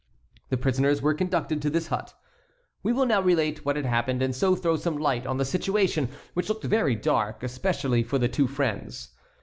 The 0.49 0.57
prisoners 0.57 0.99
were 0.99 1.13
conducted 1.13 1.61
to 1.61 1.69
this 1.69 1.85
hut. 1.89 2.15
We 2.81 2.91
will 2.91 3.05
now 3.05 3.21
relate 3.21 3.63
what 3.65 3.75
had 3.75 3.85
happened 3.85 4.23
and 4.23 4.35
so 4.35 4.55
throw 4.55 4.75
some 4.75 4.97
light 4.97 5.27
on 5.27 5.37
the 5.37 5.45
situation, 5.45 6.09
which 6.33 6.49
looked 6.49 6.63
very 6.63 6.95
dark, 6.95 7.43
especially 7.43 8.01
for 8.01 8.17
the 8.17 8.27
two 8.27 8.47
friends. 8.47 9.09